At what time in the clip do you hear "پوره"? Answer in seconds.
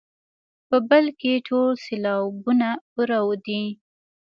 2.93-3.19